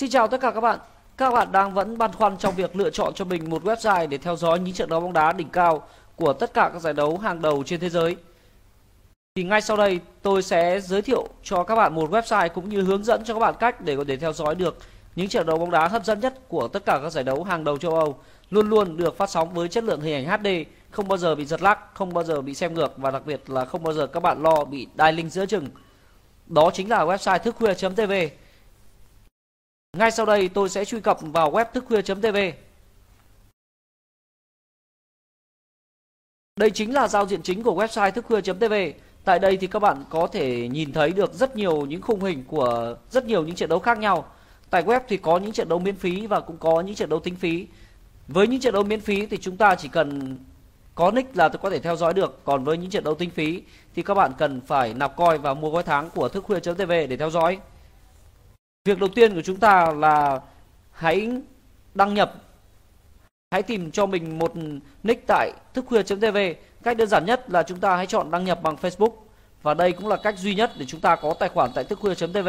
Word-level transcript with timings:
Xin 0.00 0.10
chào 0.10 0.28
tất 0.28 0.40
cả 0.40 0.50
các 0.50 0.60
bạn. 0.60 0.78
Các 1.16 1.30
bạn 1.30 1.52
đang 1.52 1.74
vẫn 1.74 1.98
băn 1.98 2.12
khoăn 2.12 2.38
trong 2.38 2.54
việc 2.54 2.76
lựa 2.76 2.90
chọn 2.90 3.14
cho 3.14 3.24
mình 3.24 3.50
một 3.50 3.64
website 3.64 4.08
để 4.08 4.18
theo 4.18 4.36
dõi 4.36 4.60
những 4.60 4.74
trận 4.74 4.88
đấu 4.88 5.00
bóng 5.00 5.12
đá 5.12 5.32
đỉnh 5.32 5.48
cao 5.48 5.88
của 6.16 6.32
tất 6.32 6.54
cả 6.54 6.70
các 6.72 6.78
giải 6.78 6.92
đấu 6.92 7.18
hàng 7.18 7.42
đầu 7.42 7.62
trên 7.66 7.80
thế 7.80 7.88
giới. 7.88 8.16
Thì 9.34 9.44
ngay 9.44 9.60
sau 9.60 9.76
đây 9.76 10.00
tôi 10.22 10.42
sẽ 10.42 10.80
giới 10.80 11.02
thiệu 11.02 11.28
cho 11.42 11.64
các 11.64 11.74
bạn 11.76 11.94
một 11.94 12.10
website 12.10 12.48
cũng 12.48 12.68
như 12.68 12.82
hướng 12.82 13.04
dẫn 13.04 13.24
cho 13.24 13.34
các 13.34 13.40
bạn 13.40 13.54
cách 13.60 13.80
để 13.80 13.96
có 13.96 14.04
thể 14.08 14.16
theo 14.16 14.32
dõi 14.32 14.54
được 14.54 14.78
những 15.16 15.28
trận 15.28 15.46
đấu 15.46 15.58
bóng 15.58 15.70
đá 15.70 15.88
hấp 15.88 16.04
dẫn 16.04 16.20
nhất 16.20 16.48
của 16.48 16.68
tất 16.68 16.84
cả 16.84 16.98
các 17.02 17.10
giải 17.10 17.24
đấu 17.24 17.44
hàng 17.44 17.64
đầu 17.64 17.78
châu 17.78 17.94
Âu 17.94 18.18
luôn 18.50 18.68
luôn 18.68 18.96
được 18.96 19.16
phát 19.16 19.30
sóng 19.30 19.54
với 19.54 19.68
chất 19.68 19.84
lượng 19.84 20.00
hình 20.00 20.26
ảnh 20.26 20.40
HD, 20.40 20.48
không 20.90 21.08
bao 21.08 21.18
giờ 21.18 21.34
bị 21.34 21.44
giật 21.44 21.62
lag, 21.62 21.78
không 21.94 22.12
bao 22.14 22.24
giờ 22.24 22.40
bị 22.40 22.54
xem 22.54 22.74
ngược 22.74 22.94
và 22.96 23.10
đặc 23.10 23.26
biệt 23.26 23.50
là 23.50 23.64
không 23.64 23.82
bao 23.82 23.94
giờ 23.94 24.06
các 24.06 24.20
bạn 24.20 24.42
lo 24.42 24.64
bị 24.64 24.86
đai 24.94 25.12
link 25.12 25.32
giữa 25.32 25.46
chừng. 25.46 25.66
Đó 26.46 26.70
chính 26.74 26.90
là 26.90 27.04
website 27.04 27.38
thức 27.38 27.56
khuya.tv. 27.56 28.12
Ngay 29.98 30.10
sau 30.10 30.26
đây 30.26 30.48
tôi 30.48 30.68
sẽ 30.68 30.84
truy 30.84 31.00
cập 31.00 31.18
vào 31.20 31.50
web 31.50 31.64
thức 31.64 31.84
khuya.tv. 31.88 32.36
Đây 36.56 36.70
chính 36.70 36.94
là 36.94 37.08
giao 37.08 37.26
diện 37.26 37.42
chính 37.42 37.62
của 37.62 37.74
website 37.74 38.10
thức 38.10 38.24
khuya.tv. 38.24 38.74
Tại 39.24 39.38
đây 39.38 39.56
thì 39.56 39.66
các 39.66 39.78
bạn 39.78 40.04
có 40.10 40.26
thể 40.26 40.68
nhìn 40.68 40.92
thấy 40.92 41.10
được 41.10 41.32
rất 41.32 41.56
nhiều 41.56 41.86
những 41.86 42.02
khung 42.02 42.20
hình 42.20 42.44
của 42.46 42.96
rất 43.10 43.26
nhiều 43.26 43.44
những 43.44 43.54
trận 43.54 43.68
đấu 43.68 43.78
khác 43.78 43.98
nhau. 43.98 44.26
Tại 44.70 44.82
web 44.82 45.00
thì 45.08 45.16
có 45.16 45.38
những 45.38 45.52
trận 45.52 45.68
đấu 45.68 45.78
miễn 45.78 45.96
phí 45.96 46.26
và 46.26 46.40
cũng 46.40 46.56
có 46.58 46.80
những 46.80 46.94
trận 46.94 47.08
đấu 47.08 47.20
tính 47.20 47.36
phí. 47.36 47.66
Với 48.28 48.46
những 48.46 48.60
trận 48.60 48.74
đấu 48.74 48.82
miễn 48.82 49.00
phí 49.00 49.26
thì 49.26 49.36
chúng 49.40 49.56
ta 49.56 49.74
chỉ 49.74 49.88
cần 49.88 50.38
có 50.94 51.10
nick 51.10 51.36
là 51.36 51.48
tôi 51.48 51.58
có 51.62 51.70
thể 51.70 51.78
theo 51.78 51.96
dõi 51.96 52.14
được. 52.14 52.44
Còn 52.44 52.64
với 52.64 52.78
những 52.78 52.90
trận 52.90 53.04
đấu 53.04 53.14
tính 53.14 53.30
phí 53.30 53.62
thì 53.94 54.02
các 54.02 54.14
bạn 54.14 54.32
cần 54.38 54.60
phải 54.60 54.94
nạp 54.94 55.16
coi 55.16 55.38
và 55.38 55.54
mua 55.54 55.70
gói 55.70 55.82
tháng 55.82 56.10
của 56.10 56.28
thức 56.28 56.44
khuya.tv 56.44 56.90
để 57.08 57.16
theo 57.16 57.30
dõi. 57.30 57.58
Việc 58.84 58.98
đầu 58.98 59.08
tiên 59.14 59.34
của 59.34 59.42
chúng 59.42 59.60
ta 59.60 59.92
là 59.92 60.40
hãy 60.90 61.30
đăng 61.94 62.14
nhập 62.14 62.44
Hãy 63.54 63.62
tìm 63.62 63.90
cho 63.90 64.06
mình 64.06 64.38
một 64.38 64.52
nick 65.02 65.26
tại 65.26 65.52
thức 65.74 65.84
khuya.tv. 65.88 66.36
Cách 66.82 66.96
đơn 66.96 67.08
giản 67.08 67.24
nhất 67.26 67.50
là 67.50 67.62
chúng 67.62 67.80
ta 67.80 67.96
hãy 67.96 68.06
chọn 68.06 68.30
đăng 68.30 68.44
nhập 68.44 68.62
bằng 68.62 68.76
Facebook 68.76 69.12
và 69.62 69.74
đây 69.74 69.92
cũng 69.92 70.08
là 70.08 70.16
cách 70.16 70.38
duy 70.38 70.54
nhất 70.54 70.72
để 70.78 70.86
chúng 70.86 71.00
ta 71.00 71.16
có 71.16 71.34
tài 71.38 71.48
khoản 71.48 71.70
tại 71.74 71.84
thức 71.84 71.98
khuya.tv. 71.98 72.48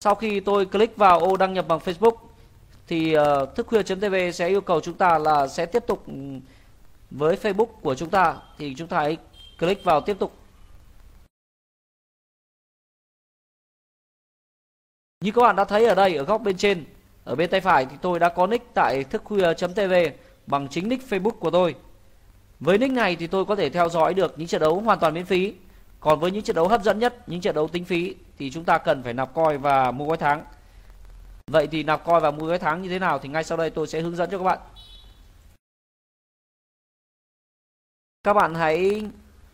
Sau 0.00 0.14
khi 0.14 0.40
tôi 0.40 0.66
click 0.66 0.96
vào 0.96 1.20
ô 1.20 1.36
đăng 1.36 1.52
nhập 1.54 1.68
bằng 1.68 1.78
Facebook 1.78 2.16
thì 2.86 3.12
ờ, 3.12 3.42
uh, 3.42 3.56
thức 3.56 3.66
khuya.tv 3.66 4.14
sẽ 4.34 4.48
yêu 4.48 4.60
cầu 4.60 4.80
chúng 4.80 4.98
ta 4.98 5.18
là 5.18 5.48
sẽ 5.48 5.66
tiếp 5.66 5.84
tục 5.86 6.06
ừ, 6.06 6.12
với 7.10 7.36
Facebook 7.36 7.66
của 7.82 7.94
chúng 7.94 8.10
ta 8.10 8.36
thì 8.58 8.74
chúng 8.78 8.88
ta 8.88 8.98
hãy 8.98 9.16
click 9.58 9.84
vào 9.84 10.00
tiếp 10.00 10.16
tục. 10.18 10.32
Như 15.20 15.32
các 15.32 15.42
bạn 15.42 15.56
đã 15.56 15.64
thấy 15.64 15.86
ở 15.86 15.94
đây 15.94 16.16
ở 16.16 16.24
góc 16.24 16.42
bên 16.42 16.56
trên 16.56 16.84
Ở 17.24 17.34
bên 17.34 17.50
tay 17.50 17.60
phải 17.60 17.86
thì 17.86 17.96
tôi 18.02 18.18
đã 18.18 18.28
có 18.28 18.46
nick 18.46 18.74
tại 18.74 19.04
thức 19.04 19.22
khuya.tv 19.24 19.92
Bằng 20.46 20.68
chính 20.68 20.88
nick 20.88 21.08
Facebook 21.08 21.30
của 21.30 21.50
tôi. 21.50 21.74
Với 22.60 22.78
nick 22.78 22.92
này 22.92 23.16
thì 23.16 23.26
tôi 23.26 23.44
có 23.44 23.56
thể 23.56 23.70
theo 23.70 23.88
dõi 23.88 24.14
được 24.14 24.38
những 24.38 24.48
trận 24.48 24.60
đấu 24.60 24.80
hoàn 24.80 24.98
toàn 24.98 25.14
miễn 25.14 25.24
phí. 25.24 25.54
Còn 26.00 26.20
với 26.20 26.30
những 26.30 26.42
trận 26.42 26.56
đấu 26.56 26.68
hấp 26.68 26.82
dẫn 26.82 26.98
nhất, 26.98 27.28
những 27.28 27.40
trận 27.40 27.54
đấu 27.54 27.68
tính 27.68 27.84
phí 27.84 28.14
Thì 28.38 28.50
chúng 28.50 28.64
ta 28.64 28.78
cần 28.78 29.02
phải 29.02 29.14
nạp 29.14 29.34
coi 29.34 29.58
và 29.58 29.90
mua 29.90 30.06
gói 30.06 30.16
tháng. 30.16 30.44
Vậy 31.46 31.66
thì 31.66 31.82
nạp 31.82 32.04
coi 32.04 32.20
và 32.20 32.30
mua 32.30 32.46
gói 32.46 32.58
tháng 32.58 32.82
như 32.82 32.88
thế 32.88 32.98
nào 32.98 33.18
Thì 33.18 33.28
ngay 33.28 33.44
sau 33.44 33.58
đây 33.58 33.70
tôi 33.70 33.86
sẽ 33.86 34.00
hướng 34.00 34.16
dẫn 34.16 34.30
cho 34.30 34.38
các 34.38 34.44
bạn. 34.44 34.58
Các 38.22 38.34
bạn 38.34 38.54
hãy 38.54 39.02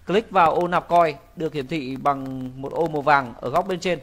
click 0.07 0.31
vào 0.31 0.55
ô 0.55 0.69
nạp 0.69 0.89
coin 0.89 1.17
Được 1.37 1.55
hiển 1.55 1.67
thị 1.67 1.97
bằng 1.97 2.51
một 2.63 2.73
ô 2.73 2.89
màu 2.89 3.03
vàng 3.03 3.35
ở 3.41 3.51
góc 3.51 3.67
bên 3.67 3.81
trên 3.81 3.99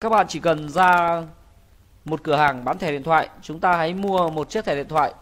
Các 0.00 0.08
bạn 0.08 0.26
chỉ 0.28 0.40
cần 0.40 0.68
ra 0.68 1.22
một 2.04 2.20
cửa 2.22 2.36
hàng 2.36 2.64
bán 2.64 2.78
thẻ 2.78 2.92
điện 2.92 3.02
thoại, 3.02 3.28
chúng 3.42 3.60
ta 3.60 3.76
hãy 3.76 3.94
mua 3.94 4.30
một 4.30 4.50
chiếc 4.50 4.64
thẻ 4.64 4.74
điện 4.74 4.88
thoại 4.88 5.14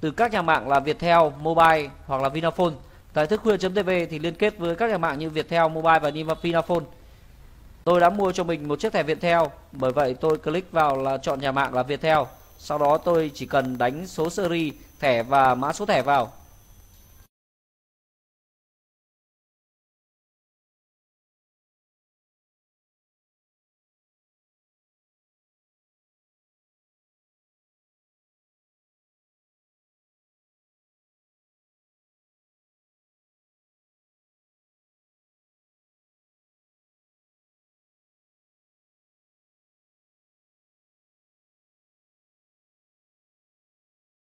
từ 0.00 0.10
các 0.10 0.32
nhà 0.32 0.42
mạng 0.42 0.68
là 0.68 0.80
Viettel, 0.80 1.18
Mobile 1.40 1.90
hoặc 2.06 2.22
là 2.22 2.28
Vinaphone. 2.28 2.74
Tại 3.12 3.26
thức 3.26 3.40
khuya.tv 3.42 3.90
thì 4.10 4.18
liên 4.18 4.34
kết 4.34 4.58
với 4.58 4.76
các 4.76 4.90
nhà 4.90 4.98
mạng 4.98 5.18
như 5.18 5.30
Viettel, 5.30 5.68
Mobile 5.68 5.98
và 5.98 6.10
Vinaphone. 6.42 6.84
Tôi 7.84 8.00
đã 8.00 8.10
mua 8.10 8.32
cho 8.32 8.44
mình 8.44 8.68
một 8.68 8.80
chiếc 8.80 8.92
thẻ 8.92 9.02
Viettel, 9.02 9.40
bởi 9.72 9.92
vậy 9.92 10.14
tôi 10.20 10.38
click 10.38 10.72
vào 10.72 11.02
là 11.02 11.18
chọn 11.18 11.40
nhà 11.40 11.52
mạng 11.52 11.74
là 11.74 11.82
Viettel. 11.82 12.18
Sau 12.58 12.78
đó 12.78 12.98
tôi 13.04 13.30
chỉ 13.34 13.46
cần 13.46 13.78
đánh 13.78 14.06
số 14.06 14.30
seri 14.30 14.72
thẻ 15.00 15.22
và 15.22 15.54
mã 15.54 15.72
số 15.72 15.86
thẻ 15.86 16.02
vào. 16.02 16.32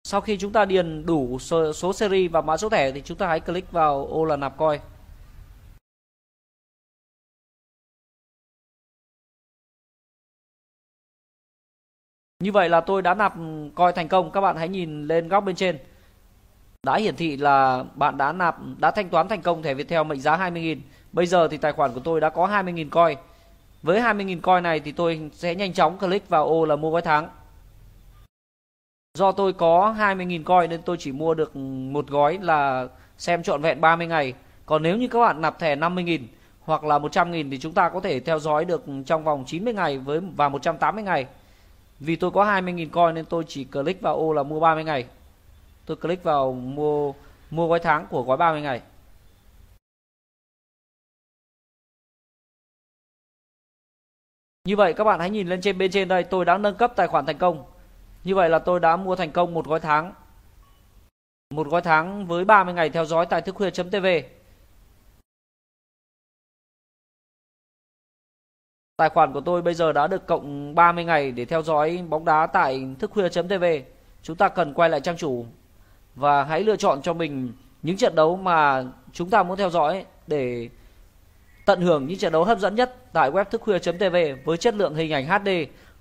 Sau 0.06 0.21
khi 0.21 0.37
chúng 0.37 0.53
ta 0.53 0.65
điền 0.65 1.06
đủ 1.06 1.39
số, 1.39 1.72
số 1.72 1.93
series 1.93 2.31
và 2.33 2.41
mã 2.41 2.56
số 2.56 2.69
thẻ 2.69 2.93
thì 2.93 3.03
chúng 3.03 3.19
ta 3.19 3.27
hãy 3.28 3.41
click 3.41 3.72
vào 3.72 4.06
ô 4.06 4.25
là 4.25 4.37
nạp 4.37 4.56
coin 4.56 4.81
Như 12.43 12.53
vậy 12.53 12.69
là 12.69 12.81
tôi 12.81 13.03
đã 13.03 13.15
nạp 13.15 13.34
coin 13.75 13.94
thành 13.94 14.09
công. 14.09 14.31
Các 14.31 14.41
bạn 14.41 14.56
hãy 14.56 14.69
nhìn 14.69 15.06
lên 15.06 15.28
góc 15.28 15.44
bên 15.44 15.56
trên. 15.56 15.78
Đã 16.83 16.97
hiển 16.97 17.17
thị 17.17 17.37
là 17.37 17.84
bạn 17.94 18.17
đã 18.17 18.33
nạp 18.33 18.56
đã 18.78 18.91
thanh 18.91 19.09
toán 19.09 19.28
thành 19.28 19.43
công 19.43 19.62
thẻ 19.62 19.75
Viettel 19.75 20.05
mệnh 20.05 20.21
giá 20.21 20.37
20.000. 20.37 20.81
Bây 21.12 21.27
giờ 21.27 21.49
thì 21.49 21.56
tài 21.56 21.73
khoản 21.73 21.93
của 21.94 22.00
tôi 22.00 22.21
đã 22.21 22.31
có 22.31 22.47
20.000 22.47 22.91
coin 22.91 23.19
Với 23.83 24.00
20.000 24.00 24.41
coin 24.41 24.62
này 24.62 24.81
thì 24.81 24.93
tôi 24.93 25.31
sẽ 25.33 25.55
nhanh 25.55 25.73
chóng 25.73 25.99
click 25.99 26.28
vào 26.28 26.49
ô 26.49 26.65
là 26.65 26.77
mua 26.77 26.91
gói 26.91 27.03
tháng. 27.03 27.28
Do 29.16 29.32
tôi 29.32 29.53
có 29.53 29.94
20.000 29.99 30.44
coin 30.44 30.71
nên 30.71 30.82
tôi 30.82 30.97
chỉ 30.97 31.12
mua 31.12 31.34
được 31.34 31.56
một 31.56 32.06
gói 32.09 32.38
là 32.43 32.88
xem 33.19 33.43
trọn 33.43 33.62
vẹn 33.62 33.81
30 33.81 34.06
ngày. 34.06 34.34
Còn 34.66 34.82
nếu 34.82 34.97
như 34.97 35.09
các 35.09 35.21
bạn 35.21 35.41
nạp 35.41 35.59
thẻ 35.59 35.77
50.000 35.77 36.21
hoặc 36.60 36.84
là 36.84 36.99
100.000 36.99 37.50
thì 37.50 37.59
chúng 37.59 37.72
ta 37.72 37.88
có 37.88 38.00
thể 38.00 38.21
theo 38.21 38.38
dõi 38.38 38.65
được 38.65 38.84
trong 39.06 39.25
vòng 39.25 39.44
90 39.47 39.75
ngày 39.75 39.99
với, 39.99 40.21
và 40.37 40.49
180 40.49 41.05
ngày. 41.05 41.26
Vì 42.00 42.16
tôi 42.16 42.31
có 42.31 42.44
20.000 42.44 42.88
coin 42.91 43.15
nên 43.15 43.25
tôi 43.25 43.44
chỉ 43.49 43.65
click 43.65 44.03
vào 44.03 44.16
ô 44.16 44.32
là 44.32 44.43
mua 44.43 44.60
30 44.60 44.84
ngày. 44.84 45.06
Tôi 45.87 45.97
click 45.97 46.25
vào 46.25 46.53
mua 46.53 47.12
mua 47.50 47.69
gói 47.69 47.78
tháng 47.78 48.06
của 48.10 48.22
gói 48.22 48.37
30 48.37 48.62
ngày. 48.62 48.81
Như 54.65 54.76
vậy 54.76 54.94
các 54.94 55.05
bạn 55.05 55.21
hãy 55.21 55.31
nhìn 55.31 55.49
lên 55.49 55.60
trên, 55.60 55.78
bên 55.78 55.91
trên 55.91 56.09
đây, 56.09 56.25
tôi 56.25 56.44
đã 56.44 56.59
nâng 56.59 56.75
cấp 56.75 56.93
tài 56.97 57.06
khoản 57.06 57.26
thành 57.26 57.38
công 57.38 57.65
như 58.26 58.34
vậy 58.34 58.48
là 58.48 58.59
tôi 58.59 58.81
đã 58.81 58.97
mua 58.97 59.16
thành 59.16 59.32
công 59.32 59.54
một 59.54 59.66
gói 59.66 59.81
tháng. 59.81 60.12
Một 61.50 61.69
gói 61.69 61.82
tháng 61.82 62.26
với 62.26 62.44
30 62.44 62.75
ngày 62.75 62.91
theo 62.91 63.04
dõi 63.04 63.26
tại 63.26 63.42
thức 63.42 63.54
khuya.tv. 63.54 64.06
Tài 68.97 69.09
khoản 69.09 69.32
của 69.32 69.41
tôi 69.41 69.62
bây 69.62 69.75
giờ 69.75 69.92
đã 69.92 70.06
được 70.06 70.26
cộng 70.26 70.75
30 70.75 71.04
ngày 71.04 71.32
để 71.32 71.44
theo 71.44 71.62
dõi 71.62 72.04
bóng 72.09 72.25
đá 72.25 72.47
tại 72.47 72.88
thức 72.99 73.11
khuya.tv. 73.11 73.64
Chúng 74.23 74.37
ta 74.37 74.49
cần 74.49 74.75
quay 74.75 74.90
lại 74.90 75.00
trang 75.00 75.17
chủ 75.17 75.46
và 76.14 76.44
hãy 76.44 76.64
lựa 76.64 76.76
chọn 76.76 77.02
cho 77.02 77.14
mình 77.14 77.52
những 77.82 77.96
trận 77.96 78.14
đấu 78.14 78.37
mà 78.37 78.84
chúng 79.12 79.31
ta 79.31 79.43
muốn 79.43 79.56
theo 79.56 79.70
dõi 79.70 80.05
để 80.26 80.69
tận 81.67 81.81
hưởng 81.81 82.06
những 82.06 82.19
trận 82.19 82.32
đấu 82.32 82.44
hấp 82.44 82.58
dẫn 82.58 82.75
nhất 82.75 82.96
tại 83.12 83.31
web 83.31 83.44
thức 83.44 83.61
khuya.tv 83.61 84.17
với 84.44 84.56
chất 84.56 84.75
lượng 84.75 84.94
hình 84.94 85.12
ảnh 85.12 85.26
HD 85.26 85.49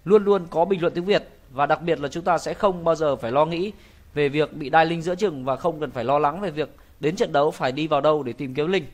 luôn 0.06 0.24
luôn 0.24 0.48
có 0.50 0.66
bình 0.66 0.82
luận 0.82 0.94
tiếng 0.94 1.06
Việt 1.06 1.35
và 1.56 1.66
đặc 1.66 1.82
biệt 1.82 2.00
là 2.00 2.08
chúng 2.08 2.24
ta 2.24 2.38
sẽ 2.38 2.54
không 2.54 2.84
bao 2.84 2.96
giờ 2.96 3.16
phải 3.16 3.32
lo 3.32 3.46
nghĩ 3.46 3.72
về 4.14 4.30
việc 4.30 4.54
bị 4.54 4.70
đai 4.70 4.86
linh 4.86 5.02
giữa 5.02 5.16
chừng 5.16 5.46
và 5.46 5.56
không 5.56 5.80
cần 5.80 5.92
phải 5.92 6.04
lo 6.04 6.20
lắng 6.20 6.42
về 6.42 6.52
việc 6.52 6.70
đến 7.00 7.16
trận 7.16 7.32
đấu 7.32 7.52
phải 7.52 7.72
đi 7.72 7.88
vào 7.88 8.02
đâu 8.02 8.24
để 8.24 8.34
tìm 8.34 8.54
kiếm 8.54 8.72
linh. 8.72 8.86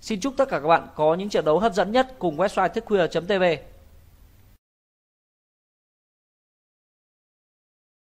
Xin 0.00 0.20
chúc 0.20 0.34
tất 0.36 0.48
cả 0.48 0.60
các 0.60 0.68
bạn 0.68 0.86
có 0.94 1.14
những 1.14 1.28
trận 1.28 1.44
đấu 1.44 1.58
hấp 1.58 1.74
dẫn 1.74 1.92
nhất 1.92 2.14
cùng 2.18 2.36
website 2.36 2.68
thức 2.68 2.84
khuya.tv. 2.84 3.42